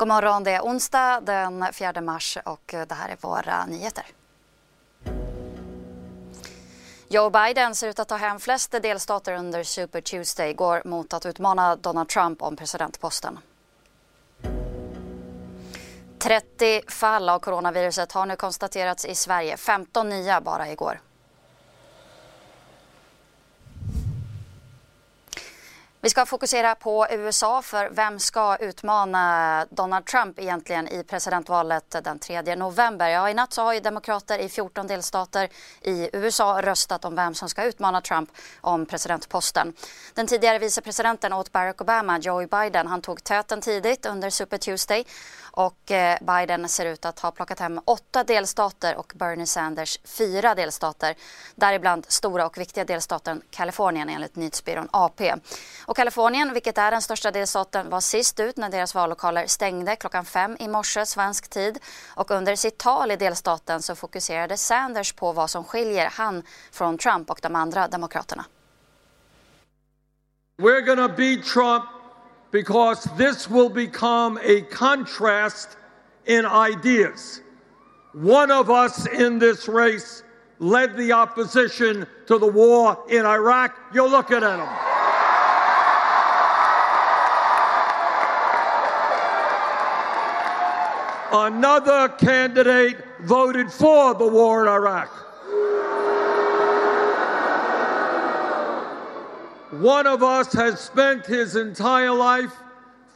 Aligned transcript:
God 0.00 0.08
morgon, 0.08 0.44
det 0.44 0.50
är 0.50 0.60
onsdag 0.60 1.20
den 1.20 1.66
4 1.72 2.00
mars 2.00 2.38
och 2.44 2.60
det 2.66 2.92
här 2.92 3.08
är 3.08 3.16
våra 3.20 3.66
nyheter. 3.66 4.06
Joe 7.08 7.30
Biden 7.30 7.74
ser 7.74 7.88
ut 7.88 7.98
att 7.98 8.08
ta 8.08 8.16
hem 8.16 8.38
flest 8.38 8.70
delstater 8.70 9.32
under 9.32 9.62
Super 9.62 10.00
Tuesday, 10.00 10.54
går 10.54 10.82
mot 10.84 11.12
att 11.12 11.26
utmana 11.26 11.76
Donald 11.76 12.08
Trump 12.08 12.42
om 12.42 12.56
presidentposten. 12.56 13.38
30 16.18 16.90
fall 16.90 17.28
av 17.28 17.38
coronaviruset 17.38 18.12
har 18.12 18.26
nu 18.26 18.36
konstaterats 18.36 19.04
i 19.04 19.14
Sverige, 19.14 19.56
15 19.56 20.08
nya 20.08 20.40
bara 20.40 20.68
igår. 20.68 21.00
Vi 26.02 26.10
ska 26.10 26.26
fokusera 26.26 26.74
på 26.74 27.06
USA 27.10 27.62
för 27.62 27.90
vem 27.90 28.18
ska 28.18 28.56
utmana 28.56 29.66
Donald 29.70 30.06
Trump 30.06 30.38
egentligen 30.38 30.88
i 30.88 31.04
presidentvalet 31.04 31.96
den 32.04 32.18
3 32.18 32.56
november? 32.56 33.08
Ja, 33.08 33.30
i 33.30 33.34
natt 33.34 33.52
så 33.52 33.62
har 33.62 33.72
ju 33.74 33.80
demokrater 33.80 34.38
i 34.38 34.48
14 34.48 34.86
delstater 34.86 35.48
i 35.80 36.10
USA 36.12 36.62
röstat 36.62 37.04
om 37.04 37.14
vem 37.14 37.34
som 37.34 37.48
ska 37.48 37.64
utmana 37.64 38.00
Trump 38.00 38.30
om 38.60 38.86
presidentposten. 38.86 39.72
Den 40.14 40.26
tidigare 40.26 40.58
vicepresidenten 40.58 41.32
åt 41.32 41.52
Barack 41.52 41.80
Obama, 41.80 42.18
Joe 42.18 42.46
Biden, 42.46 42.86
han 42.86 43.00
tog 43.02 43.24
täten 43.24 43.60
tidigt 43.60 44.06
under 44.06 44.30
Super 44.30 44.58
Tuesday 44.58 45.04
och 45.50 45.90
eh, 45.90 46.18
Biden 46.20 46.68
ser 46.68 46.86
ut 46.86 47.04
att 47.04 47.18
ha 47.18 47.30
plockat 47.30 47.58
hem 47.58 47.80
åtta 47.84 48.24
delstater 48.24 48.96
och 48.96 49.12
Bernie 49.16 49.46
Sanders 49.46 49.98
fyra 50.04 50.54
delstater. 50.54 51.14
Däribland 51.54 52.06
stora 52.08 52.46
och 52.46 52.58
viktiga 52.58 52.84
delstaten 52.84 53.42
Kalifornien 53.50 54.08
enligt 54.08 54.36
nyhetsbyrån 54.36 54.88
AP. 54.90 55.34
Och 55.86 55.96
Kalifornien, 55.96 56.52
vilket 56.52 56.78
är 56.78 56.90
den 56.90 57.02
största 57.02 57.30
delstaten, 57.30 57.90
var 57.90 58.00
sist 58.00 58.40
ut 58.40 58.56
när 58.56 58.70
deras 58.70 58.94
vallokaler 58.94 59.46
stängde 59.46 59.96
klockan 59.96 60.24
fem 60.24 60.56
i 60.60 60.68
morse 60.68 61.06
svensk 61.06 61.48
tid. 61.48 61.78
Och 62.08 62.30
under 62.30 62.56
sitt 62.56 62.78
tal 62.78 63.10
i 63.10 63.16
delstaten 63.16 63.82
så 63.82 63.94
fokuserade 63.94 64.56
Sanders 64.56 65.12
på 65.12 65.32
vad 65.32 65.50
som 65.50 65.64
skiljer 65.64 66.10
han 66.12 66.42
från 66.72 66.98
Trump 66.98 67.30
och 67.30 67.40
de 67.42 67.56
andra 67.56 67.88
demokraterna. 67.88 68.44
We're 70.58 70.86
gonna 70.86 71.08
beat 71.08 71.44
Trump 71.44 71.84
because 72.50 73.04
this 73.16 73.48
will 73.48 73.68
become 73.68 74.38
a 74.42 74.62
contrast 74.62 75.76
in 76.26 76.44
ideas. 76.46 77.42
One 78.12 78.50
of 78.50 78.70
us 78.70 79.06
in 79.06 79.38
this 79.38 79.68
race 79.68 80.22
led 80.58 80.96
the 80.96 81.12
opposition 81.12 82.06
to 82.26 82.38
the 82.38 82.46
war 82.46 83.02
in 83.08 83.24
Iraq. 83.24 83.78
You're 83.94 84.08
looking 84.08 84.42
at 84.42 84.58
him. 84.58 84.68
Another 91.32 92.08
candidate 92.08 92.98
voted 93.20 93.70
for 93.70 94.14
the 94.14 94.26
war 94.26 94.62
in 94.62 94.68
Iraq. 94.68 95.29
One 99.72 100.06
of 100.06 100.22
us 100.22 100.52
has 100.54 100.80
spent 100.80 101.26
his 101.26 101.54
entire 101.54 102.10
life 102.10 102.52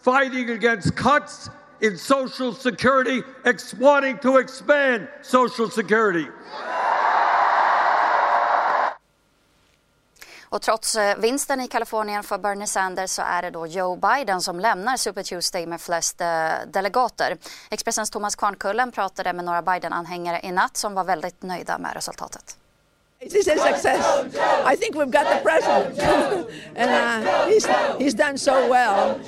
fighting 0.03 0.51
against 0.51 0.95
cuts 0.95 1.51
in 1.81 1.99
Social 1.99 2.55
Security, 2.55 3.23
ex- 3.45 3.75
wanting 3.75 4.19
to 4.19 4.39
expand 4.39 5.09
Social 5.23 5.71
Security. 5.71 6.27
Och 10.49 10.63
trots 10.63 10.97
eh, 10.97 11.17
vinsten 11.19 11.61
i 11.61 11.69
Kalifornien 11.69 12.23
för 12.23 12.39
Bernie 12.39 12.67
Sanders 12.67 13.11
så 13.11 13.23
är 13.23 13.43
det 13.43 13.51
då 13.51 13.67
Joe 13.67 13.97
Biden 13.97 14.41
som 14.41 14.61
lämnar 14.61 14.97
Super 14.97 15.23
Tuesday 15.23 15.67
med 15.67 15.81
flest 15.81 16.21
eh, 16.21 16.51
delegater. 16.67 17.37
Expressens 17.71 18.11
Thomas 18.11 18.37
Kvarnkullen 18.37 18.93
pratade 18.93 19.33
med 19.33 19.45
några 19.45 19.63
Biden-anhängare 19.63 20.41
i 20.43 20.53
natt 20.53 20.77
som 20.77 20.95
var 20.95 21.05
väldigt 21.05 21.43
nöjda 21.43 21.79
med 21.79 21.95
resultatet. 21.95 22.57
This 23.25 23.35
is 23.35 23.47
a 23.49 23.59
success. 23.59 24.37
I 24.65 24.77
think 24.77 24.97
we've 24.97 25.11
got 25.11 25.25
the 25.35 25.41
president, 25.43 25.99
and 26.77 26.91
uh, 26.91 27.47
he's 27.49 27.67
he's 27.97 28.13
done 28.13 28.37
so 28.37 28.69
well. 28.69 29.19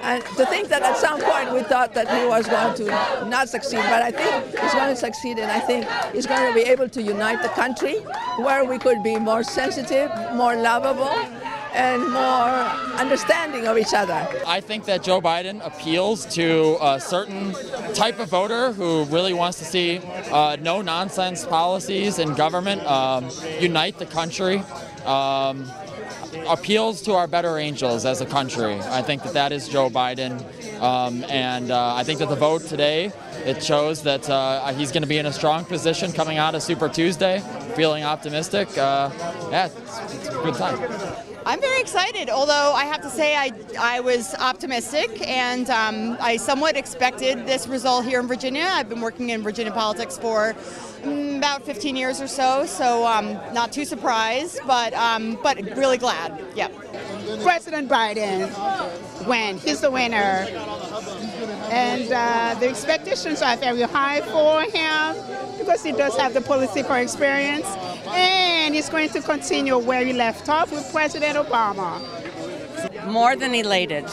And 0.00 0.20
to 0.36 0.44
think 0.46 0.68
that 0.68 0.82
at 0.82 0.96
some 0.96 1.20
point 1.20 1.52
we 1.52 1.62
thought 1.62 1.94
that 1.94 2.08
he 2.08 2.26
was 2.26 2.48
going 2.48 2.74
to 2.78 2.86
not 3.28 3.48
succeed, 3.48 3.84
but 3.84 4.02
I 4.02 4.10
think 4.10 4.58
he's 4.58 4.74
going 4.74 4.90
to 4.90 4.96
succeed, 4.96 5.38
and 5.38 5.50
I 5.50 5.60
think 5.60 5.86
he's 6.12 6.26
going 6.26 6.48
to 6.48 6.54
be 6.54 6.68
able 6.68 6.88
to 6.88 7.00
unite 7.00 7.40
the 7.40 7.50
country, 7.50 7.98
where 8.38 8.64
we 8.64 8.78
could 8.78 9.04
be 9.04 9.16
more 9.16 9.44
sensitive, 9.44 10.10
more 10.34 10.56
lovable, 10.56 11.14
and 11.76 12.02
more 12.10 12.50
understanding 12.98 13.66
of 13.66 13.76
each 13.76 13.92
other. 13.94 14.26
I 14.46 14.60
think 14.60 14.86
that 14.86 15.02
Joe 15.02 15.20
Biden 15.20 15.64
appeals 15.64 16.24
to 16.34 16.78
a 16.80 16.98
certain 16.98 17.52
type 17.94 18.18
of 18.18 18.28
voter 18.28 18.72
who 18.72 19.04
really 19.04 19.34
wants 19.34 19.58
to 19.58 19.64
see 19.64 20.00
uh, 20.32 20.56
no 20.60 20.80
nonsense 20.80 21.44
policies 21.44 22.18
in 22.18 22.34
government, 22.34 22.84
um, 22.86 23.28
unite 23.60 23.98
the 23.98 24.06
country. 24.06 24.62
Um, 25.04 25.70
appeals 26.48 27.02
to 27.02 27.12
our 27.14 27.26
better 27.26 27.58
angels 27.58 28.04
as 28.04 28.20
a 28.20 28.26
country. 28.26 28.74
I 28.74 29.02
think 29.02 29.22
that 29.22 29.32
that 29.34 29.52
is 29.52 29.68
Joe 29.68 29.88
Biden, 29.88 30.40
um, 30.80 31.24
and 31.24 31.70
uh, 31.70 31.94
I 31.94 32.04
think 32.04 32.18
that 32.18 32.28
the 32.28 32.36
vote 32.36 32.62
today 32.62 33.12
it 33.44 33.62
shows 33.62 34.02
that 34.02 34.28
uh, 34.28 34.72
he's 34.72 34.90
going 34.90 35.02
to 35.02 35.08
be 35.08 35.18
in 35.18 35.26
a 35.26 35.32
strong 35.32 35.64
position 35.64 36.12
coming 36.12 36.36
out 36.38 36.54
of 36.54 36.62
Super 36.62 36.88
Tuesday, 36.88 37.40
feeling 37.76 38.02
optimistic. 38.02 38.68
Uh, 38.76 39.10
yeah, 39.50 39.66
it's, 39.66 40.14
it's 40.14 40.28
a 40.28 40.42
good 40.42 40.54
time. 40.54 41.15
I'm 41.46 41.60
very 41.60 41.80
excited, 41.80 42.28
although 42.28 42.72
I 42.72 42.86
have 42.86 43.02
to 43.02 43.08
say 43.08 43.36
I, 43.36 43.52
I 43.78 44.00
was 44.00 44.34
optimistic 44.34 45.24
and 45.28 45.70
um, 45.70 46.16
I 46.20 46.38
somewhat 46.38 46.76
expected 46.76 47.46
this 47.46 47.68
result 47.68 48.04
here 48.04 48.18
in 48.18 48.26
Virginia. 48.26 48.68
I've 48.68 48.88
been 48.88 49.00
working 49.00 49.30
in 49.30 49.44
Virginia 49.44 49.70
politics 49.70 50.18
for 50.18 50.54
mm, 51.02 51.36
about 51.36 51.62
15 51.62 51.94
years 51.94 52.20
or 52.20 52.26
so, 52.26 52.66
so 52.66 53.06
um, 53.06 53.34
not 53.54 53.70
too 53.70 53.84
surprised, 53.84 54.58
but, 54.66 54.92
um, 54.94 55.38
but 55.40 55.56
really 55.76 55.98
glad. 55.98 56.36
Yeah. 56.56 56.66
President 57.44 57.88
Biden 57.88 58.50
win. 59.28 59.58
He's 59.58 59.80
the 59.82 59.90
winner. 59.92 60.48
And 61.70 62.12
uh, 62.12 62.56
the 62.60 62.68
expectations 62.68 63.42
are 63.42 63.56
very 63.56 63.82
high 63.82 64.20
for 64.22 64.62
him 64.62 65.58
because 65.58 65.82
he 65.82 65.92
does 65.92 66.16
have 66.16 66.34
the 66.34 66.40
political 66.40 66.94
experience. 66.94 67.66
And 68.08 68.74
he's 68.74 68.88
going 68.88 69.10
to 69.10 69.20
continue 69.20 69.76
where 69.78 70.04
he 70.04 70.12
left 70.12 70.48
off 70.48 70.70
with 70.70 70.90
President 70.92 71.36
Obama. 71.36 72.00
More 73.06 73.36
than 73.36 73.54
elated. 73.54 74.06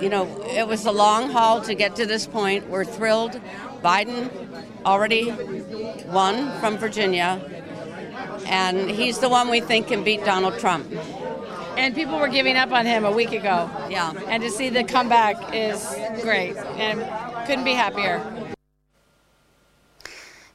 You 0.00 0.10
know, 0.10 0.42
it 0.44 0.68
was 0.68 0.84
a 0.84 0.92
long 0.92 1.30
haul 1.30 1.62
to 1.62 1.74
get 1.74 1.96
to 1.96 2.06
this 2.06 2.26
point. 2.26 2.68
We're 2.68 2.84
thrilled. 2.84 3.40
Biden 3.82 4.30
already 4.84 5.30
won 6.06 6.58
from 6.60 6.76
Virginia, 6.76 7.40
and 8.46 8.90
he's 8.90 9.18
the 9.20 9.28
one 9.28 9.48
we 9.48 9.60
think 9.60 9.88
can 9.88 10.04
beat 10.04 10.24
Donald 10.24 10.58
Trump. 10.58 10.86
And 11.76 11.94
people 11.94 12.18
were 12.18 12.28
giving 12.28 12.56
up 12.56 12.72
on 12.72 12.86
him 12.86 13.04
a 13.04 13.10
week 13.10 13.32
ago. 13.32 13.70
Yeah. 13.88 14.12
And 14.28 14.42
to 14.42 14.50
see 14.50 14.68
the 14.68 14.84
comeback 14.84 15.54
is 15.54 15.84
great, 16.22 16.56
and 16.56 17.00
couldn't 17.46 17.64
be 17.64 17.74
happier. 17.74 18.20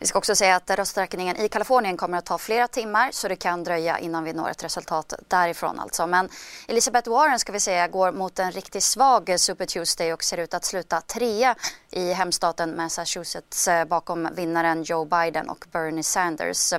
Vi 0.01 0.07
ska 0.07 0.17
också 0.17 0.35
säga 0.35 0.55
att 0.55 0.69
rösträkningen 0.69 1.37
i 1.37 1.49
Kalifornien 1.49 1.97
kommer 1.97 2.17
att 2.17 2.25
ta 2.25 2.37
flera 2.37 2.67
timmar 2.67 3.09
så 3.11 3.27
det 3.27 3.35
kan 3.35 3.63
dröja 3.63 3.99
innan 3.99 4.23
vi 4.23 4.33
når 4.33 4.49
ett 4.49 4.63
resultat 4.63 5.13
därifrån 5.27 5.79
alltså. 5.79 6.07
Men 6.07 6.29
Elizabeth 6.67 7.09
Warren 7.09 7.39
ska 7.39 7.51
vi 7.51 7.59
säga 7.59 7.87
går 7.87 8.11
mot 8.11 8.39
en 8.39 8.51
riktigt 8.51 8.83
svag 8.83 9.39
Super 9.39 9.65
Tuesday 9.65 10.13
och 10.13 10.23
ser 10.23 10.37
ut 10.37 10.53
att 10.53 10.65
sluta 10.65 11.01
trea 11.01 11.55
i 11.91 12.13
hemstaten 12.13 12.77
Massachusetts 12.77 13.67
eh, 13.67 13.85
bakom 13.85 14.29
vinnaren 14.35 14.83
Joe 14.83 15.05
Biden 15.05 15.49
och 15.49 15.65
Bernie 15.71 16.03
Sanders. 16.03 16.73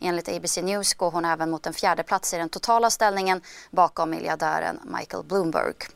Enligt 0.00 0.28
ABC 0.28 0.56
News 0.56 0.94
går 0.94 1.10
hon 1.10 1.24
även 1.24 1.50
mot 1.50 1.66
en 1.66 1.72
fjärde 1.72 2.02
plats 2.02 2.34
i 2.34 2.36
den 2.36 2.48
totala 2.48 2.90
ställningen 2.90 3.40
bakom 3.70 4.10
miljardären 4.10 4.80
Michael 4.84 5.24
Bloomberg. 5.24 5.95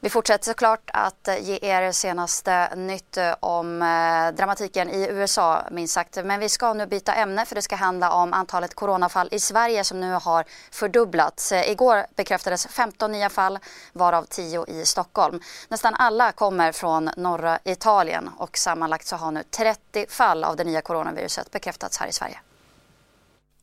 Vi 0.00 0.10
fortsätter 0.10 0.44
såklart 0.44 0.90
att 0.92 1.28
eh, 1.28 1.48
ge 1.48 1.58
er 1.62 1.92
senaste 1.92 2.74
nytt 2.76 3.16
eh, 3.16 3.34
om 3.40 3.82
eh, 3.82 4.36
dramatiken 4.36 4.90
i 4.90 5.08
USA 5.10 5.62
minst 5.70 5.94
sagt. 5.94 6.18
Men 6.24 6.40
vi 6.40 6.48
ska 6.48 6.72
nu 6.72 6.86
byta 6.86 7.14
ämne 7.14 7.46
för 7.46 7.54
det 7.54 7.62
ska 7.62 7.76
handla 7.76 8.12
om 8.12 8.32
antalet 8.32 8.74
coronafall 8.74 9.28
i 9.32 9.38
Sverige 9.38 9.84
som 9.84 10.00
nu 10.00 10.12
har 10.12 10.44
fördubblats. 10.70 11.52
Eh, 11.52 11.70
igår 11.70 12.06
bekräftades 12.16 12.66
15 12.66 13.12
nya 13.12 13.28
fall 13.28 13.58
varav 13.92 14.24
10 14.28 14.64
i 14.68 14.84
Stockholm. 14.84 15.40
Nästan 15.68 15.94
alla 15.94 16.32
kommer 16.32 16.72
från 16.72 17.10
norra 17.16 17.58
Italien 17.64 18.30
och 18.38 18.58
sammanlagt 18.58 19.06
så 19.06 19.16
har 19.16 19.30
nu 19.30 19.42
30 19.50 20.06
fall 20.08 20.44
av 20.44 20.56
det 20.56 20.64
nya 20.64 20.80
coronaviruset 20.80 21.50
bekräftats 21.50 21.98
här 21.98 22.08
i 22.08 22.12
Sverige. 22.12 22.38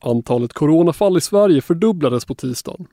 Antalet 0.00 0.52
coronafall 0.52 1.16
i 1.16 1.20
Sverige 1.20 1.62
fördubblades 1.62 2.24
på 2.24 2.34
tisdagen. 2.34 2.86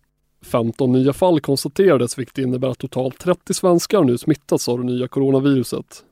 15 0.45 0.91
nya 0.91 1.13
fall 1.13 1.39
konstaterades 1.39 2.19
vilket 2.19 2.37
innebär 2.37 2.67
att 2.67 2.79
totalt 2.79 3.19
30 3.19 3.53
svenskar 3.53 4.03
nu 4.03 4.17
smittats 4.17 4.69
av 4.69 4.77
det 4.77 4.83
nya 4.85 5.07
coronaviruset. 5.07 6.05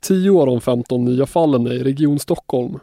10 0.00 0.40
av 0.40 0.46
de 0.46 0.60
15 0.60 1.04
nya 1.04 1.26
fallen 1.26 1.66
är 1.66 1.72
i 1.72 1.82
Region 1.82 2.18
Stockholm. 2.18 2.78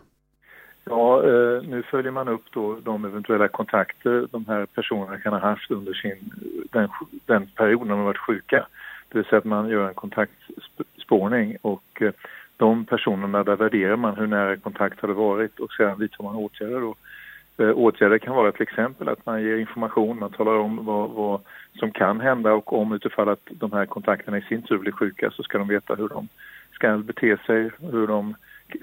Ja, 0.89 1.23
eh, 1.23 1.63
nu 1.63 1.83
följer 1.91 2.11
man 2.11 2.27
upp 2.27 2.43
då 2.53 2.79
de 2.83 3.05
eventuella 3.05 3.47
kontakter 3.47 4.27
de 4.31 4.45
här 4.47 4.65
personerna 4.65 5.17
kan 5.17 5.33
ha 5.33 5.39
haft 5.39 5.71
under 5.71 5.93
sin, 5.93 6.31
den, 6.71 6.89
den 7.25 7.47
perioden 7.47 7.87
de 7.87 7.97
har 7.97 8.05
varit 8.05 8.17
sjuka. 8.27 8.67
Det 9.09 9.17
vill 9.17 9.25
säga 9.25 9.37
att 9.37 9.45
man 9.45 9.69
gör 9.69 9.87
en 9.87 9.93
kontaktspårning 9.93 11.57
och 11.61 12.01
eh, 12.01 12.11
de 12.57 12.85
personerna 12.85 13.43
där 13.43 13.55
värderar 13.55 13.95
man 13.95 14.15
hur 14.15 14.27
nära 14.27 14.57
kontakt 14.57 15.01
har 15.01 15.07
det 15.07 15.13
varit 15.13 15.59
och 15.59 15.71
sedan 15.71 15.99
vidtar 15.99 16.23
man 16.23 16.35
åtgärder 16.35 16.81
då. 16.81 16.95
Eh, 17.57 17.69
åtgärder 17.69 18.17
kan 18.17 18.35
vara 18.35 18.51
till 18.51 18.61
exempel 18.61 19.09
att 19.09 19.25
man 19.25 19.43
ger 19.43 19.57
information, 19.57 20.19
man 20.19 20.31
talar 20.31 20.55
om 20.57 20.85
vad, 20.85 21.09
vad, 21.09 21.41
som 21.79 21.91
kan 21.91 22.21
hända 22.21 22.53
och 22.53 22.73
om 22.73 22.93
utifall 22.93 23.29
att 23.29 23.47
de 23.51 23.71
här 23.71 23.85
kontakterna 23.85 24.37
i 24.37 24.41
sin 24.41 24.61
tur 24.61 24.77
blir 24.77 24.91
sjuka 24.91 25.31
så 25.31 25.43
ska 25.43 25.57
de 25.57 25.67
veta 25.67 25.95
hur 25.95 26.09
de 26.09 26.27
ska 26.71 26.97
bete 26.97 27.37
sig, 27.45 27.71
hur 27.91 28.07
de 28.07 28.35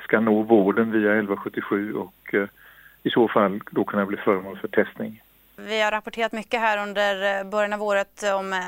ska 0.03 0.21
nå 0.21 0.43
vården 0.43 0.93
via 0.93 1.11
1177 1.11 1.95
och 1.95 2.35
eh, 2.35 2.49
i 3.03 3.11
så 3.11 3.29
fall 3.29 3.61
då 3.71 3.85
kunna 3.85 4.07
bli 4.07 4.17
föremål 4.17 4.57
för 4.57 4.69
testning. 4.69 5.22
Vi 5.57 5.83
har 5.83 5.91
rapporterat 5.91 6.33
mycket 6.33 6.61
här 6.61 6.89
under 6.89 7.39
eh, 7.39 7.51
början 7.51 7.73
av 7.73 7.83
året 7.83 8.23
om 8.35 8.53
eh, 8.53 8.59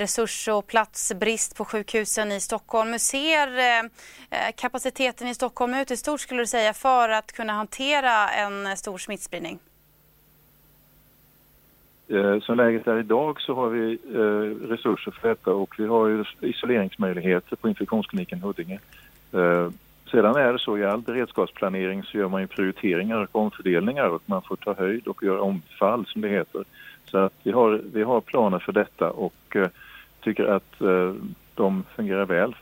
resurs 0.00 0.48
och 0.48 0.66
platsbrist 0.66 1.56
på 1.56 1.64
sjukhusen 1.64 2.32
i 2.32 2.40
Stockholm. 2.40 2.90
Hur 2.90 2.98
ser 2.98 3.58
eh, 3.58 3.90
kapaciteten 4.56 5.28
i 5.28 5.34
Stockholm 5.34 5.74
ut 5.74 5.90
i 5.90 5.96
stort 5.96 6.20
skulle 6.20 6.42
du 6.42 6.46
säga 6.46 6.72
för 6.72 7.08
att 7.08 7.32
kunna 7.32 7.52
hantera 7.52 8.28
en 8.28 8.76
stor 8.76 8.98
smittspridning? 8.98 9.58
Som 12.42 12.56
läget 12.56 12.86
är 12.86 12.98
idag 12.98 13.40
så 13.40 13.54
har 13.54 13.68
vi 13.68 13.98
resurser 14.68 15.10
för 15.10 15.28
detta 15.28 15.50
och 15.50 15.74
vi 15.78 15.86
har 15.86 16.28
isoleringsmöjligheter 16.40 17.56
på 17.56 17.68
infektionskliniken 17.68 18.40
Huddinge. 18.40 18.78
Sedan 20.10 20.36
är 20.36 20.52
det 20.52 20.58
så 20.58 20.78
i 20.78 20.84
all 20.84 21.00
beredskapsplanering 21.00 22.02
så 22.02 22.18
gör 22.18 22.28
man 22.28 22.40
ju 22.40 22.46
prioriteringar 22.46 23.22
och 23.22 23.36
omfördelningar 23.36 24.08
och 24.08 24.22
man 24.26 24.42
får 24.42 24.56
ta 24.56 24.74
höjd 24.74 25.08
och 25.08 25.22
göra 25.22 25.42
omfall 25.42 26.06
som 26.06 26.20
det 26.20 26.28
heter. 26.28 26.64
Så 27.10 27.18
att 27.18 27.32
vi 27.42 27.50
har, 27.50 27.82
vi 27.92 28.02
har 28.02 28.20
planer 28.20 28.58
för 28.58 28.72
detta 28.72 29.10
och 29.10 29.56
eh, 29.56 29.68
tycker 30.24 30.44
att 30.44 30.80
eh, 30.80 31.14
de 31.54 31.84
fungerar 31.96 32.26
väl. 32.26 32.54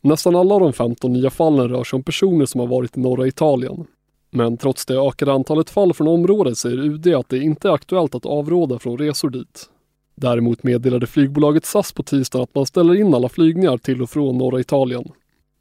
Nästan 0.00 0.36
alla 0.36 0.58
de 0.58 0.72
15 0.72 1.12
nya 1.12 1.30
fallen 1.30 1.68
rör 1.68 1.84
sig 1.84 1.96
om 1.96 2.02
personer 2.02 2.46
som 2.46 2.60
har 2.60 2.66
varit 2.66 2.96
i 2.96 3.00
norra 3.00 3.26
Italien. 3.26 3.86
Men 4.30 4.56
trots 4.56 4.86
det 4.86 5.00
ökade 5.08 5.32
antalet 5.32 5.70
fall 5.70 5.94
från 5.94 6.08
området 6.08 6.58
säger 6.58 6.78
UD 6.78 7.14
att 7.14 7.28
det 7.28 7.38
inte 7.38 7.68
är 7.68 7.72
aktuellt 7.72 8.14
att 8.14 8.26
avråda 8.26 8.78
från 8.78 8.98
resor 8.98 9.30
dit. 9.30 9.70
Däremot 10.14 10.62
meddelade 10.62 11.06
flygbolaget 11.06 11.64
SAS 11.64 11.92
på 11.92 12.02
tisdagen 12.02 12.42
att 12.42 12.54
man 12.54 12.66
ställer 12.66 12.94
in 12.94 13.14
alla 13.14 13.28
flygningar 13.28 13.76
till 13.76 14.02
och 14.02 14.10
från 14.10 14.38
norra 14.38 14.60
Italien. 14.60 15.04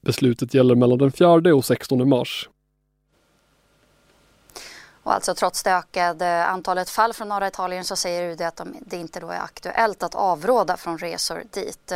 Beslutet 0.04 0.54
gäller 0.54 0.76
mellan 0.76 0.98
den 0.98 1.12
4 1.12 1.56
och 1.56 1.66
16 1.66 2.10
mars. 2.10 2.50
Och 5.04 5.14
alltså 5.14 5.36
trots 5.36 5.64
det 5.64 5.72
ökade 5.72 6.46
antalet 6.46 6.90
fall 6.90 7.14
från 7.14 7.30
norra 7.30 7.48
Italien 7.48 7.86
så 7.86 7.96
säger 7.96 8.32
UD 8.32 8.42
att 8.42 8.62
det 8.80 8.98
inte 8.98 9.20
då 9.20 9.30
är 9.30 9.40
aktuellt 9.40 10.04
att 10.04 10.16
avråda 10.16 10.78
från 10.78 10.98
resor 10.98 11.44
dit. 11.52 11.92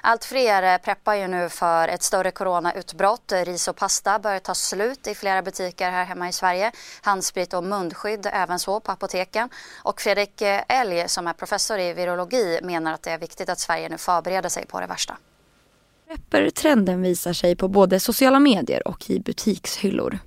Allt 0.00 0.24
fler 0.24 0.78
preppar 0.78 1.14
ju 1.14 1.28
nu 1.28 1.48
för 1.48 1.88
ett 1.88 2.02
större 2.02 2.30
coronautbrott. 2.30 3.32
Ris 3.32 3.68
och 3.68 3.76
pasta 3.76 4.18
börjar 4.18 4.40
ta 4.40 4.54
slut 4.54 5.06
i 5.06 5.14
flera 5.14 5.42
butiker 5.42 5.90
här 5.90 6.04
hemma 6.04 6.28
i 6.28 6.32
Sverige. 6.32 6.72
Handsprit 7.02 7.54
och 7.54 7.64
munskydd 7.64 8.26
även 8.32 8.58
så 8.58 8.80
på 8.80 8.92
apoteken. 8.92 9.48
Och 9.82 10.00
Fredrik 10.00 10.42
Elg 10.68 11.08
som 11.08 11.26
är 11.26 11.32
professor 11.32 11.78
i 11.78 11.92
virologi 11.92 12.60
menar 12.62 12.92
att 12.92 13.02
det 13.02 13.10
är 13.10 13.18
viktigt 13.18 13.48
att 13.48 13.60
Sverige 13.60 13.88
nu 13.88 13.98
förbereder 13.98 14.48
sig 14.48 14.66
på 14.66 14.80
det 14.80 14.86
värsta. 14.86 15.16
Prepper-trenden 16.14 17.02
visar 17.02 17.32
sig 17.32 17.56
på 17.56 17.68
både 17.68 18.00
sociala 18.00 18.38
medier 18.38 18.88
och 18.88 19.10
i 19.10 19.20
butikshyllor. 19.20 20.18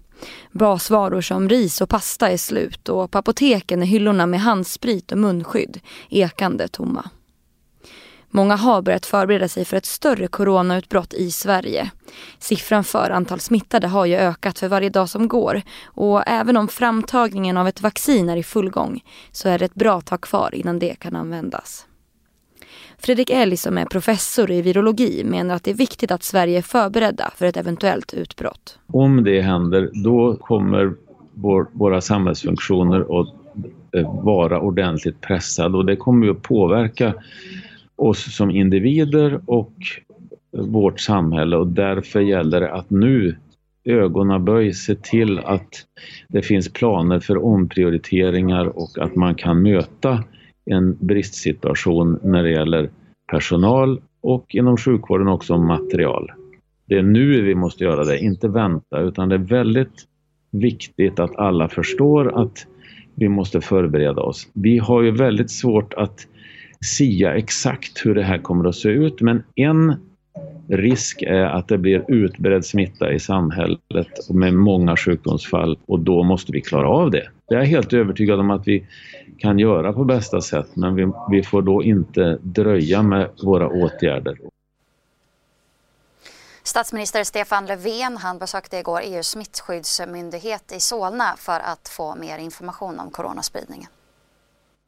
Basvaror 0.51 1.21
som 1.21 1.49
ris 1.49 1.81
och 1.81 1.89
pasta 1.89 2.29
är 2.29 2.37
slut 2.37 2.89
och 2.89 3.11
på 3.11 3.17
apoteken 3.17 3.81
är 3.81 3.85
hyllorna 3.85 4.25
med 4.25 4.41
handsprit 4.41 5.11
och 5.11 5.17
munskydd 5.17 5.79
ekande 6.09 6.67
tomma. 6.67 7.09
Många 8.29 8.55
har 8.55 8.81
börjat 8.81 9.05
förbereda 9.05 9.47
sig 9.47 9.65
för 9.65 9.77
ett 9.77 9.85
större 9.85 10.27
coronautbrott 10.27 11.13
i 11.13 11.31
Sverige. 11.31 11.91
Siffran 12.39 12.83
för 12.83 13.09
antal 13.09 13.39
smittade 13.39 13.87
har 13.87 14.05
ju 14.05 14.15
ökat 14.15 14.59
för 14.59 14.67
varje 14.67 14.89
dag 14.89 15.09
som 15.09 15.27
går 15.27 15.61
och 15.83 16.23
även 16.27 16.57
om 16.57 16.67
framtagningen 16.67 17.57
av 17.57 17.67
ett 17.67 17.81
vaccin 17.81 18.29
är 18.29 18.37
i 18.37 18.43
full 18.43 18.69
gång 18.69 19.03
så 19.31 19.49
är 19.49 19.59
det 19.59 19.65
ett 19.65 19.75
bra 19.75 20.01
tag 20.01 20.21
kvar 20.21 20.55
innan 20.55 20.79
det 20.79 20.95
kan 20.95 21.15
användas. 21.15 21.85
Fredrik 22.99 23.29
Elg 23.29 23.57
som 23.57 23.77
är 23.77 23.85
professor 23.85 24.51
i 24.51 24.61
virologi 24.61 25.23
menar 25.23 25.55
att 25.55 25.63
det 25.63 25.71
är 25.71 25.75
viktigt 25.75 26.11
att 26.11 26.23
Sverige 26.23 26.57
är 26.57 26.61
förberedda 26.61 27.31
för 27.35 27.45
ett 27.45 27.57
eventuellt 27.57 28.13
utbrott. 28.13 28.79
Om 28.87 29.23
det 29.23 29.41
händer 29.41 29.89
då 30.03 30.35
kommer 30.35 30.93
vår, 31.33 31.67
våra 31.73 32.01
samhällsfunktioner 32.01 33.21
att 33.21 33.33
eh, 33.95 34.23
vara 34.23 34.61
ordentligt 34.61 35.21
pressade 35.21 35.77
och 35.77 35.85
det 35.85 35.95
kommer 35.95 36.29
att 36.29 36.41
påverka 36.41 37.13
oss 37.95 38.35
som 38.35 38.51
individer 38.51 39.41
och 39.45 39.73
vårt 40.51 40.99
samhälle 40.99 41.57
och 41.57 41.67
därför 41.67 42.19
gäller 42.19 42.61
det 42.61 42.73
att 42.73 42.89
nu 42.89 43.35
ögonaböj 43.83 44.73
se 44.73 44.95
till 44.95 45.39
att 45.39 45.69
det 46.27 46.41
finns 46.41 46.73
planer 46.73 47.19
för 47.19 47.45
omprioriteringar 47.45 48.65
och 48.65 48.97
att 48.97 49.15
man 49.15 49.35
kan 49.35 49.61
möta 49.61 50.23
en 50.67 50.97
bristsituation 50.99 52.19
när 52.23 52.43
det 52.43 52.51
gäller 52.51 52.89
personal 53.31 54.01
och 54.21 54.55
inom 54.55 54.77
sjukvården 54.77 55.27
också 55.27 55.57
material. 55.57 56.31
Det 56.85 56.97
är 56.97 57.03
nu 57.03 57.41
vi 57.41 57.55
måste 57.55 57.83
göra 57.83 58.03
det, 58.03 58.19
inte 58.19 58.47
vänta, 58.47 58.99
utan 58.99 59.29
det 59.29 59.35
är 59.35 59.39
väldigt 59.39 60.05
viktigt 60.51 61.19
att 61.19 61.35
alla 61.35 61.69
förstår 61.69 62.41
att 62.43 62.67
vi 63.15 63.29
måste 63.29 63.61
förbereda 63.61 64.21
oss. 64.21 64.47
Vi 64.53 64.77
har 64.77 65.01
ju 65.01 65.11
väldigt 65.11 65.51
svårt 65.51 65.93
att 65.93 66.27
sia 66.97 67.33
exakt 67.33 68.05
hur 68.05 68.15
det 68.15 68.23
här 68.23 68.37
kommer 68.37 68.69
att 68.69 68.75
se 68.75 68.89
ut, 68.89 69.21
men 69.21 69.43
en 69.55 69.95
risk 70.67 71.21
är 71.21 71.43
att 71.43 71.67
det 71.67 71.77
blir 71.77 72.05
utbredd 72.07 72.65
smitta 72.65 73.13
i 73.13 73.19
samhället 73.19 74.29
med 74.29 74.53
många 74.53 74.95
sjukdomsfall 74.95 75.77
och 75.85 75.99
då 75.99 76.23
måste 76.23 76.51
vi 76.51 76.61
klara 76.61 76.89
av 76.89 77.11
det. 77.11 77.27
Jag 77.49 77.61
är 77.61 77.65
helt 77.65 77.93
övertygad 77.93 78.39
om 78.39 78.51
att 78.51 78.67
vi 78.67 78.87
kan 79.37 79.59
göra 79.59 79.93
på 79.93 80.03
bästa 80.03 80.41
sätt 80.41 80.67
men 80.73 80.95
vi, 80.95 81.11
vi 81.31 81.43
får 81.43 81.61
då 81.61 81.83
inte 81.83 82.37
dröja 82.41 83.03
med 83.03 83.29
våra 83.43 83.67
åtgärder. 83.67 84.37
Statsminister 86.63 87.23
Stefan 87.23 87.65
Löfven 87.65 88.17
han 88.17 88.39
besökte 88.39 88.77
igår 88.77 89.01
EUs 89.03 89.27
smittskyddsmyndighet 89.27 90.71
i 90.75 90.79
Solna 90.79 91.35
för 91.37 91.59
att 91.59 91.89
få 91.89 92.15
mer 92.15 92.37
information 92.37 92.99
om 92.99 93.11
coronaspridningen. 93.11 93.87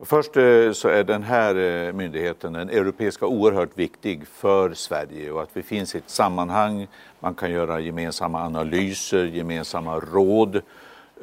Först 0.03 0.37
eh, 0.37 0.71
så 0.71 0.87
är 0.87 1.03
den 1.03 1.23
här 1.23 1.55
eh, 1.55 1.93
myndigheten, 1.93 2.53
den 2.53 2.69
europeiska, 2.69 3.25
oerhört 3.25 3.77
viktig 3.77 4.27
för 4.27 4.73
Sverige 4.73 5.31
och 5.31 5.41
att 5.41 5.49
vi 5.53 5.63
finns 5.63 5.95
i 5.95 5.97
ett 5.97 6.09
sammanhang, 6.09 6.87
man 7.19 7.35
kan 7.35 7.51
göra 7.51 7.79
gemensamma 7.79 8.45
analyser, 8.45 9.25
gemensamma 9.25 9.99
råd 9.99 10.61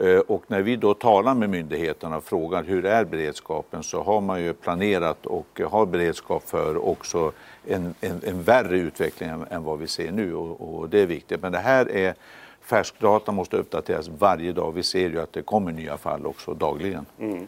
Eh, 0.00 0.18
och 0.18 0.44
när 0.46 0.62
vi 0.62 0.76
då 0.76 0.94
talar 0.94 1.34
med 1.34 1.50
myndigheterna 1.50 2.16
och 2.16 2.24
frågar 2.24 2.62
hur 2.64 2.84
är 2.84 3.04
beredskapen 3.04 3.82
så 3.82 4.02
har 4.02 4.20
man 4.20 4.42
ju 4.42 4.52
planerat 4.52 5.26
och 5.26 5.60
har 5.70 5.86
beredskap 5.86 6.48
för 6.48 6.88
också 6.88 7.32
en, 7.66 7.94
en, 8.00 8.20
en 8.24 8.42
värre 8.42 8.78
utveckling 8.78 9.28
än, 9.28 9.46
än, 9.50 9.64
vad 9.64 9.78
vi 9.78 9.86
ser 9.86 10.12
nu 10.12 10.34
och, 10.34 10.78
och, 10.78 10.88
det 10.88 11.00
är 11.00 11.06
viktigt. 11.06 11.42
Men 11.42 11.52
det 11.52 11.58
här 11.58 11.90
är 11.90 12.14
färskdata 12.60 13.32
måste 13.32 13.56
uppdateras 13.56 14.08
varje 14.08 14.52
dag. 14.52 14.72
Vi 14.72 14.82
ser 14.82 15.10
ju 15.10 15.20
att 15.20 15.32
det 15.32 15.42
kommer 15.42 15.72
nya 15.72 15.96
fall 15.96 16.26
också 16.26 16.54
dagligen. 16.54 17.06
Mm. 17.18 17.46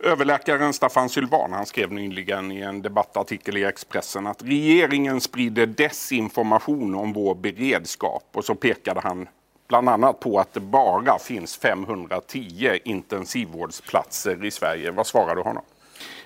Överläkaren 0.00 0.72
Staffan 0.72 1.08
Sylvan 1.08 1.52
han 1.52 1.66
skrev 1.66 1.92
nyligen 1.92 2.52
i 2.52 2.60
en 2.60 2.82
debattartikel 2.82 3.56
i 3.56 3.64
Expressen 3.64 4.26
att 4.26 4.42
regeringen 4.42 5.20
sprider 5.20 5.66
desinformation 5.66 6.94
om 6.94 7.12
vår 7.12 7.34
beredskap 7.34 8.24
och 8.32 8.44
så 8.44 8.54
pekade 8.54 9.00
han 9.00 9.28
bland 9.70 9.88
annat 9.88 10.20
på 10.20 10.38
att 10.38 10.52
det 10.52 10.60
bara 10.60 11.18
finns 11.18 11.56
510 11.56 12.78
intensivvårdsplatser 12.84 14.44
i 14.44 14.50
Sverige. 14.50 14.90
Vad 14.90 15.06
svarar 15.06 15.36
du 15.36 15.42
honom? 15.42 15.62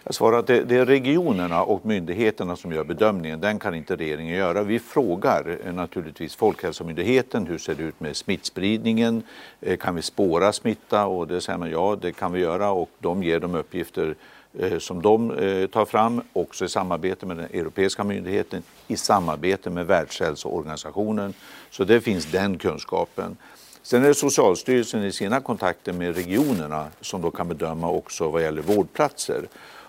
Jag 0.05 0.15
svarar 0.15 0.39
att 0.39 0.47
det, 0.47 0.61
det, 0.61 0.77
är 0.77 0.87
regionerna 0.87 1.63
och 1.63 1.87
myndigheterna 1.87 2.57
som 2.57 2.73
gör 2.73 2.85
bedömningen. 2.85 3.41
Den 3.41 3.59
kan 3.59 3.75
inte 3.75 3.97
regeringen 3.97 4.37
göra. 4.37 4.63
Vi 4.63 4.79
frågar 4.79 5.59
eh, 5.65 5.73
naturligtvis 5.73 6.37
Folkhälsomyndigheten. 6.37 7.47
Hur 7.47 7.59
ser 7.59 7.75
det 7.75 7.83
ut 7.83 8.01
med 8.01 8.17
smittspridningen? 8.17 9.23
Eh, 9.61 9.77
kan 9.77 9.95
vi 9.95 10.03
spåra 10.03 10.53
smitta? 10.53 11.07
Och 11.07 11.27
det 11.29 11.41
säger 11.41 11.59
man 11.59 11.71
ja, 11.71 11.99
det 12.01 12.13
kan 12.13 12.33
vi 12.33 12.41
göra 12.41 12.71
och 12.71 12.91
de 12.99 13.23
ger 13.23 13.41
de 13.41 13.55
uppgifter 13.55 14.15
Eh, 14.59 14.79
som 14.79 15.03
de 15.03 15.31
eh, 15.31 15.67
tar 15.67 15.85
fram, 15.85 16.23
också 16.33 16.65
i 16.65 16.69
samarbete 16.69 17.27
med 17.27 17.37
den 17.37 17.47
europeiska 17.47 18.05
myndigheten, 18.05 18.63
i 18.89 18.97
samarbete 18.97 19.71
med 19.71 19.87
Världshälsoorganisationen. 19.87 21.35
Så 21.71 21.85
det 21.85 22.01
finns 22.01 22.27
den 22.27 22.59
kunskapen. 22.59 23.37
Sen 23.83 24.05
är 24.05 24.09
det 24.09 24.15
Socialstyrelsen 24.15 25.05
i 25.05 25.13
sina 25.13 25.41
kontakter 25.41 25.93
med 25.93 26.17
regionerna 26.17 26.87
som 27.01 27.23
då 27.23 27.31
kan 27.31 27.49
bedöma 27.49 27.91
också 27.91 28.31
vad 28.31 28.43
gäller 28.43 28.63
vårdplatser. 28.63 29.47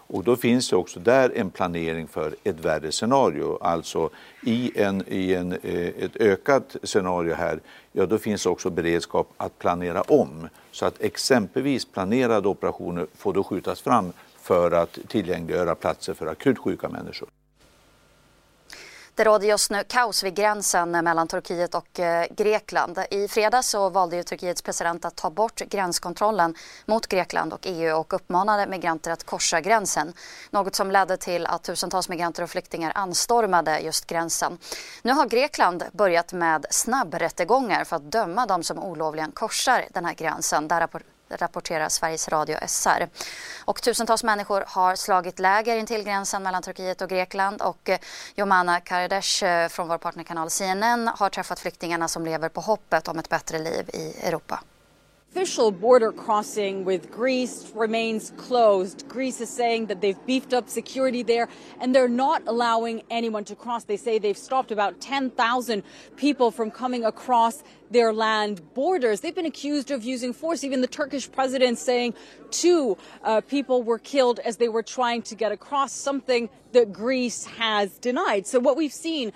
Och 0.08 0.24
då 0.24 0.36
finns 0.36 0.70
det 0.70 0.76
också 0.76 1.00
där 1.00 1.32
en 1.36 1.50
planering 1.50 2.08
för 2.08 2.36
ett 2.44 2.60
värre 2.60 2.92
scenario. 2.92 3.58
Alltså 3.62 4.10
i, 4.44 4.82
en, 4.82 5.04
i 5.08 5.34
en, 5.34 5.52
eh, 5.52 5.88
ett 5.88 6.16
ökat 6.16 6.76
scenario 6.84 7.34
här, 7.34 7.60
ja 7.92 8.06
då 8.06 8.18
finns 8.18 8.46
också 8.46 8.70
beredskap 8.70 9.34
att 9.38 9.60
planera 9.60 10.02
om. 10.02 10.50
Så 10.72 10.86
att 10.86 11.02
exempelvis 11.02 11.86
planerade 11.86 12.48
operationer 12.48 13.08
får 13.18 13.34
då 13.34 13.44
skjutas 13.44 13.82
fram 13.82 14.14
för 14.46 14.72
att 14.72 14.98
tillgängliggöra 15.08 15.76
platser 15.76 16.14
för 16.14 16.28
akut 16.28 16.60
sjuka 16.60 16.90
människor. 16.90 17.30
Det 19.16 19.24
råder 19.24 19.48
just 19.48 19.72
nu 19.72 19.84
kaos 19.88 20.24
vid 20.24 20.36
gränsen 20.36 20.92
mellan 20.92 21.28
Turkiet 21.28 21.76
och 21.76 22.00
eh, 22.00 22.26
Grekland. 22.38 23.00
I 23.12 23.28
fredags 23.28 23.68
så 23.68 23.90
valde 23.90 24.16
ju 24.16 24.24
Turkiets 24.24 24.62
president 24.62 25.06
att 25.06 25.16
ta 25.16 25.30
bort 25.30 25.60
gränskontrollen 25.60 26.56
mot 26.86 27.08
Grekland 27.08 27.54
och 27.54 27.60
EU 27.64 27.96
och 27.98 28.14
uppmanade 28.14 28.68
migranter 28.68 29.12
att 29.12 29.24
korsa 29.24 29.62
gränsen. 29.62 30.14
Något 30.50 30.76
som 30.76 30.92
ledde 30.92 31.18
till 31.18 31.46
att 31.46 31.64
tusentals 31.64 32.10
migranter 32.10 32.44
och 32.44 32.50
flyktingar 32.50 32.92
anstormade 32.96 33.80
just 33.80 34.08
gränsen. 34.08 34.58
Nu 35.02 35.12
har 35.12 35.26
Grekland 35.26 35.84
börjat 35.92 36.34
med 36.34 36.66
snabbrättegångar 36.70 37.84
för 37.84 37.96
att 37.96 38.12
döma 38.12 38.46
de 38.46 38.64
som 38.64 38.80
olovligen 38.80 39.32
korsar 39.32 39.86
den 39.94 40.06
här 40.06 40.14
gränsen. 40.14 40.68
Där 40.68 40.82
rapporterar 41.30 41.90
Sveriges 41.90 42.30
Radio 42.30 42.58
SR. 42.68 43.08
Och 43.66 43.82
tusentals 43.82 44.24
människor 44.24 44.64
har 44.68 44.96
slagit 44.96 45.40
läger 45.40 45.78
intill 45.78 46.04
gränsen 46.04 46.44
mellan 46.44 46.62
Turkiet 46.62 47.02
och 47.02 47.10
Grekland 47.10 47.62
och 47.62 47.90
eh, 47.90 48.00
Jomana 48.36 48.80
Kardesh 48.80 49.44
eh, 49.44 49.70
från 49.70 49.88
vår 49.88 49.98
partnerkanal 49.98 50.50
CNN 50.50 51.08
har 51.08 51.30
träffat 51.30 51.60
flyktingarna 51.60 52.08
som 52.08 52.26
lever 52.26 52.50
på 52.50 52.62
hoppet 52.62 53.08
om 53.08 53.20
ett 53.20 53.30
bättre 53.30 53.60
liv 53.60 53.90
i 53.94 54.28
Europa. 54.28 54.60
Official 55.36 55.70
border 55.70 56.14
crossing 56.14 56.86
with 56.86 57.12
Greece 57.12 57.70
remains 57.76 58.32
closed. 58.38 59.06
Greece 59.10 59.42
is 59.42 59.50
saying 59.50 59.88
that 59.88 60.00
they've 60.00 60.26
beefed 60.26 60.54
up 60.54 60.70
security 60.70 61.24
there 61.24 61.50
and 61.82 61.94
they're 61.94 62.08
not 62.08 62.42
allowing 62.48 63.04
anyone 63.10 63.44
to 63.44 63.54
cross. 63.54 63.84
They 63.84 63.98
say 63.98 64.18
they've 64.18 64.38
stopped 64.38 64.72
about 64.72 65.02
10,000 65.02 65.84
people 66.16 66.52
from 66.52 66.72
coming 66.72 67.04
across 67.04 67.64
their 67.92 68.14
land 68.14 68.62
borders. 68.74 69.20
They've 69.20 69.36
been 69.36 69.46
accused 69.46 69.92
of 69.92 70.06
using 70.06 70.32
force. 70.32 70.64
Even 70.64 70.80
the 70.80 70.88
Turkish 70.88 71.30
president 71.30 71.80
saying 71.80 72.14
two 72.50 72.98
uh, 73.22 73.42
people 73.42 73.84
were 73.84 74.00
killed 74.00 74.40
as 74.40 74.56
they 74.56 74.70
were 74.70 74.84
trying 74.84 75.22
to 75.24 75.36
get 75.36 75.52
across, 75.52 75.92
something 75.92 76.50
that 76.72 76.94
Greece 76.94 77.44
has 77.44 77.98
denied. 77.98 78.48
So 78.48 78.58
what 78.60 78.78
we've 78.78 78.94
seen 78.94 79.34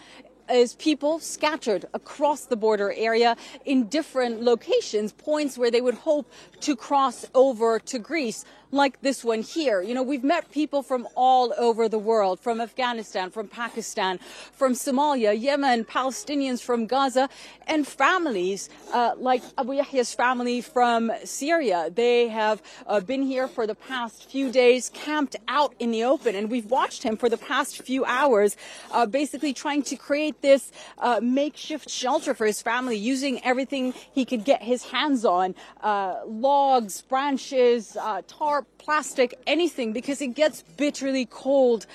is 0.52 0.76
people 0.76 1.20
scattered 1.20 1.86
across 1.94 2.46
the 2.46 2.56
border 2.56 2.94
area 2.94 3.36
in 3.66 3.88
different 3.88 4.42
locations, 4.42 5.12
points 5.12 5.58
where 5.58 5.72
they 5.72 5.82
would 5.82 5.96
hope 5.96 6.32
to 6.62 6.76
cross 6.76 7.26
over 7.34 7.80
to 7.80 8.00
Greece 8.00 8.46
like 8.72 9.02
this 9.02 9.24
one 9.24 9.42
here. 9.42 9.82
You 9.82 9.94
know, 9.94 10.04
we've 10.04 10.24
met 10.24 10.52
people 10.52 10.84
from 10.84 11.08
all 11.16 11.54
over 11.58 11.90
the 11.90 12.00
world, 12.00 12.40
from 12.40 12.62
Afghanistan, 12.62 13.32
from 13.32 13.48
Pakistan, 13.48 14.20
from 14.54 14.74
Somalia, 14.74 15.40
Yemen, 15.40 15.86
Palestinians 15.86 16.62
from 16.62 16.86
Gaza, 16.86 17.30
and 17.68 17.88
families 17.88 18.70
uh, 18.94 19.14
like 19.18 19.42
Abu 19.58 19.74
Yahya's 19.74 20.14
family 20.14 20.62
from 20.62 21.12
Syria. 21.24 21.90
They 21.94 22.28
have 22.28 22.62
uh, 22.88 23.00
been 23.00 23.24
here 23.24 23.48
for 23.48 23.66
the 23.66 23.76
past 23.76 24.30
few 24.30 24.52
days, 24.52 24.90
camped 24.90 25.36
out 25.48 25.74
in 25.80 25.92
the 25.92 26.04
open, 26.04 26.36
and 26.36 26.50
we've 26.50 26.70
watched 26.70 27.04
him 27.04 27.18
for 27.18 27.30
the 27.30 27.38
past 27.38 27.82
few 27.82 28.06
hours, 28.06 28.56
uh, 28.92 29.06
basically 29.06 29.54
trying 29.54 29.84
to 29.84 29.96
create 29.96 30.42
this 30.42 30.72
uh, 31.00 31.20
makeshift 31.22 31.90
shelter 31.90 32.34
for 32.34 32.46
his 32.46 32.62
family, 32.62 32.98
using 32.98 33.44
everything 33.44 33.94
he 34.12 34.26
could 34.26 34.44
get 34.44 34.62
his 34.62 34.84
hands 34.84 35.26
on 35.26 35.56
uh, 35.82 36.20
logs, 36.26 37.02
branches, 37.02 37.98
uh, 37.98 38.22
tar 38.60 38.68
plastic, 38.78 39.40
anything, 39.48 39.94
because 39.94 40.22
it 40.22 40.34
gets 40.36 40.64
bitterly 40.78 41.26
cold 41.26 41.86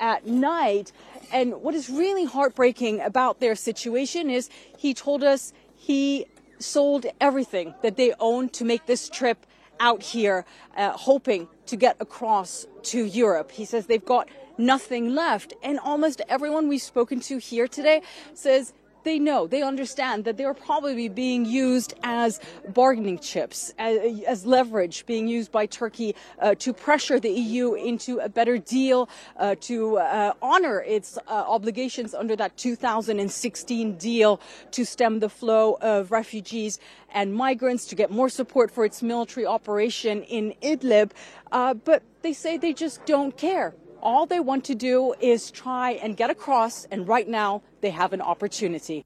at 0.00 0.26
night. 0.26 0.92
And 1.32 1.62
what 1.62 1.74
is 1.74 1.90
really 1.90 2.24
heartbreaking 2.24 3.00
about 3.00 3.40
their 3.40 3.54
situation 3.54 4.30
is 4.30 4.48
he 4.76 4.94
told 4.94 5.22
us 5.22 5.52
he 5.76 6.26
sold 6.58 7.06
everything 7.20 7.74
that 7.82 7.96
they 7.96 8.14
owned 8.20 8.52
to 8.54 8.64
make 8.64 8.86
this 8.86 9.08
trip 9.08 9.46
out 9.80 10.02
here, 10.02 10.44
uh, 10.76 10.90
hoping 10.92 11.48
to 11.66 11.76
get 11.76 11.96
across 12.00 12.66
to 12.82 13.04
Europe. 13.04 13.50
He 13.50 13.64
says 13.64 13.86
they've 13.86 14.04
got 14.04 14.28
nothing 14.56 15.14
left. 15.14 15.52
And 15.62 15.80
almost 15.80 16.22
everyone 16.28 16.68
we've 16.68 16.80
spoken 16.80 17.20
to 17.20 17.38
here 17.38 17.66
today 17.66 18.02
says 18.34 18.72
they 19.04 19.18
know, 19.18 19.46
they 19.46 19.62
understand 19.62 20.24
that 20.24 20.36
they're 20.36 20.54
probably 20.54 21.08
being 21.08 21.44
used 21.44 21.94
as 22.02 22.40
bargaining 22.72 23.18
chips, 23.18 23.72
as, 23.78 24.22
as 24.26 24.46
leverage 24.46 25.06
being 25.06 25.28
used 25.28 25.52
by 25.52 25.66
Turkey 25.66 26.14
uh, 26.40 26.54
to 26.56 26.72
pressure 26.72 27.20
the 27.20 27.30
EU 27.30 27.74
into 27.74 28.18
a 28.18 28.28
better 28.28 28.58
deal, 28.58 29.08
uh, 29.36 29.54
to 29.60 29.98
uh, 29.98 30.32
honor 30.42 30.80
its 30.80 31.18
uh, 31.18 31.20
obligations 31.30 32.14
under 32.14 32.34
that 32.36 32.56
2016 32.56 33.96
deal 33.96 34.40
to 34.70 34.84
stem 34.84 35.20
the 35.20 35.28
flow 35.28 35.76
of 35.80 36.10
refugees 36.10 36.78
and 37.12 37.32
migrants, 37.32 37.86
to 37.86 37.94
get 37.94 38.10
more 38.10 38.28
support 38.28 38.70
for 38.70 38.84
its 38.84 39.02
military 39.02 39.46
operation 39.46 40.22
in 40.24 40.52
Idlib. 40.62 41.12
Uh, 41.52 41.74
but 41.74 42.02
they 42.22 42.32
say 42.32 42.56
they 42.56 42.72
just 42.72 43.04
don't 43.06 43.36
care 43.36 43.74
all 44.04 44.26
they 44.26 44.40
want 44.40 44.64
to 44.66 44.74
do 44.74 45.14
is 45.20 45.50
try 45.50 45.92
and 45.92 46.16
get 46.16 46.30
across, 46.30 46.84
and 46.90 47.08
right 47.08 47.26
now 47.26 47.62
they 47.80 47.90
have 47.90 48.12
an 48.12 48.20
opportunity. 48.20 49.04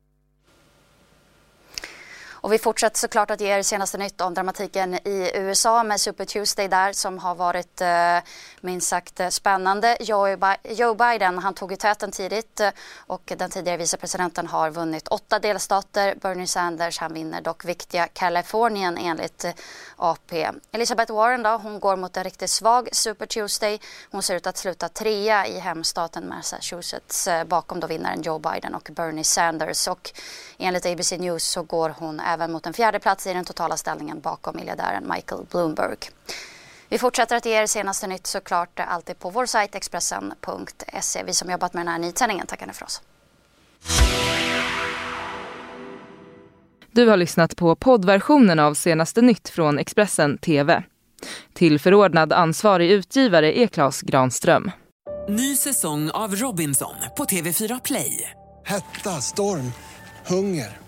Och 2.40 2.52
vi 2.52 2.58
fortsätter 2.58 2.98
såklart 2.98 3.30
att 3.30 3.40
ge 3.40 3.48
er 3.48 3.62
senaste 3.62 3.98
nytt 3.98 4.20
om 4.20 4.34
dramatiken 4.34 4.94
i 4.94 5.30
USA 5.34 5.82
med 5.82 6.00
Super 6.00 6.24
Tuesday 6.24 6.68
där 6.68 6.92
som 6.92 7.18
har 7.18 7.34
varit 7.34 7.80
eh, 7.80 8.18
minst 8.60 8.88
sagt 8.88 9.20
eh, 9.20 9.28
spännande. 9.28 9.96
Joe 10.64 10.94
Biden 10.94 11.38
han 11.38 11.54
tog 11.54 11.70
ju 11.70 11.76
täten 11.76 12.10
tidigt 12.10 12.60
eh, 12.60 12.70
och 12.96 13.32
den 13.36 13.50
tidigare 13.50 13.76
vicepresidenten 13.76 14.46
har 14.46 14.70
vunnit 14.70 15.08
åtta 15.08 15.38
delstater. 15.38 16.14
Bernie 16.14 16.46
Sanders 16.46 16.98
han 16.98 17.14
vinner 17.14 17.40
dock 17.40 17.64
viktiga 17.64 18.06
Kalifornien 18.06 18.98
enligt 18.98 19.44
eh, 19.44 19.52
AP. 19.96 20.50
Elizabeth 20.72 21.12
Warren 21.12 21.42
då, 21.42 21.50
hon 21.50 21.80
går 21.80 21.96
mot 21.96 22.16
en 22.16 22.24
riktigt 22.24 22.50
svag 22.50 22.88
Super 22.92 23.26
Tuesday. 23.26 23.80
Hon 24.10 24.22
ser 24.22 24.36
ut 24.36 24.46
att 24.46 24.56
sluta 24.56 24.88
trea 24.88 25.46
i 25.46 25.58
hemstaten 25.58 26.28
Massachusetts 26.28 27.28
bakom 27.46 27.80
då 27.80 27.86
vinnaren 27.86 28.22
Joe 28.22 28.38
Biden 28.38 28.74
och 28.74 28.88
Bernie 28.92 29.24
Sanders 29.24 29.88
och 29.88 30.10
enligt 30.58 30.86
ABC 30.86 31.12
News 31.12 31.44
så 31.44 31.62
går 31.62 31.94
hon 31.98 32.20
även 32.28 32.52
mot 32.52 32.66
en 32.66 32.72
fjärde 32.72 32.98
plats 32.98 33.26
i 33.26 33.32
den 33.32 33.44
totala 33.44 33.76
ställningen 33.76 34.20
bakom 34.20 34.56
miljardären 34.56 35.12
Michael 35.14 35.46
Bloomberg. 35.50 35.98
Vi 36.88 36.98
fortsätter 36.98 37.36
att 37.36 37.46
ge 37.46 37.52
er 37.52 37.66
senaste 37.66 38.06
nytt 38.06 38.26
såklart 38.26 38.80
alltid 38.80 39.18
på 39.18 39.30
vår 39.30 39.46
sajt 39.46 39.74
Expressen.se. 39.74 41.22
Vi 41.24 41.32
som 41.32 41.50
jobbat 41.50 41.74
med 41.74 41.80
den 41.86 41.92
här 41.92 41.98
nyhetssändningen 41.98 42.46
tackar 42.46 42.66
nu 42.66 42.72
för 42.72 42.84
oss. 42.84 43.02
Du 46.92 47.08
har 47.08 47.16
lyssnat 47.16 47.56
på 47.56 47.76
poddversionen 47.76 48.58
av 48.58 48.74
senaste 48.74 49.22
nytt 49.22 49.48
från 49.48 49.78
Expressen 49.78 50.38
TV. 50.38 50.82
Tillförordnad 51.52 52.32
ansvarig 52.32 52.90
utgivare 52.90 53.58
är 53.58 53.66
Klas 53.66 54.02
Granström. 54.02 54.70
Ny 55.28 55.56
säsong 55.56 56.10
av 56.10 56.34
Robinson 56.34 56.94
på 57.16 57.24
TV4 57.24 57.80
Play. 57.84 58.30
Hetta, 58.64 59.10
storm, 59.10 59.72
hunger. 60.26 60.87